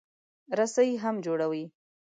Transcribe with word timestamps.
رسۍ 0.57 0.89
هم 1.03 1.15
جوړوي. 1.25 1.63